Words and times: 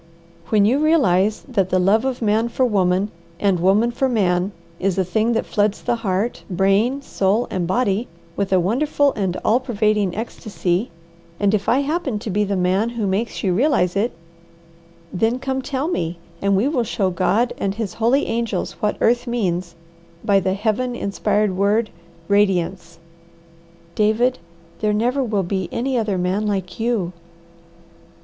When 0.49 0.65
you 0.65 0.79
realize 0.79 1.43
that 1.47 1.69
the 1.69 1.77
love 1.77 2.05
of 2.05 2.23
man 2.23 2.49
for 2.49 2.65
woman, 2.65 3.11
and 3.39 3.59
woman 3.59 3.91
for 3.91 4.09
man, 4.09 4.51
is 4.79 4.97
a 4.97 5.03
thing 5.05 5.33
that 5.33 5.45
floods 5.45 5.83
the 5.83 5.97
heart, 5.97 6.43
brain, 6.49 7.03
soul, 7.03 7.45
and 7.51 7.67
body 7.67 8.07
with 8.35 8.51
a 8.51 8.59
wonderful 8.59 9.13
and 9.13 9.37
all 9.45 9.59
pervading 9.59 10.15
ecstasy, 10.15 10.89
and 11.39 11.53
if 11.53 11.69
I 11.69 11.81
happen 11.81 12.17
to 12.17 12.31
be 12.31 12.43
the 12.43 12.55
man 12.55 12.89
who 12.89 13.05
makes 13.05 13.43
you 13.43 13.53
realize 13.53 13.95
it, 13.95 14.11
then 15.13 15.37
come 15.37 15.61
tell 15.61 15.87
me, 15.87 16.17
and 16.41 16.57
we 16.57 16.67
will 16.67 16.83
show 16.83 17.11
God 17.11 17.53
and 17.59 17.75
His 17.75 17.93
holy 17.93 18.25
angels 18.25 18.71
what 18.81 18.97
earth 19.01 19.27
means 19.27 19.75
by 20.25 20.39
the 20.39 20.55
Heaven 20.55 20.95
inspired 20.95 21.55
word, 21.55 21.91
'radiance.'" 22.27 22.97
"David, 23.93 24.39
there 24.79 24.93
never 24.93 25.23
will 25.23 25.43
be 25.43 25.69
any 25.71 25.95
other 25.95 26.17
man 26.17 26.47
like 26.47 26.79
you." 26.79 27.13